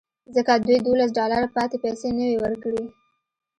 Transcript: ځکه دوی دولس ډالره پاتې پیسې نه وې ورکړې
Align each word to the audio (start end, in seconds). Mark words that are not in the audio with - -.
ځکه 0.35 0.51
دوی 0.65 0.77
دولس 0.87 1.09
ډالره 1.17 1.47
پاتې 1.55 1.75
پیسې 1.83 2.09
نه 2.17 2.23
وې 2.27 2.37
ورکړې 2.43 2.83